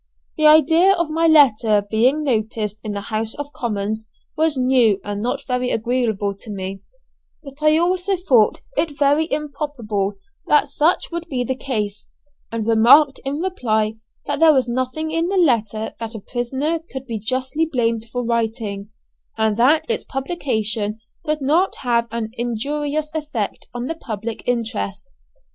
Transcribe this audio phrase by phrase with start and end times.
[0.35, 5.21] The idea of my letter being noticed in the House of Commons was new and
[5.21, 6.81] not very agreeable to me,
[7.43, 10.13] but I also thought it very improbable
[10.47, 12.07] that such would be the case,
[12.51, 17.05] and remarked in reply that there was nothing in the letter that a prisoner could
[17.05, 18.89] be justly blamed for writing,
[19.37, 25.11] and that its publication could not have an injurious effect on the public interest.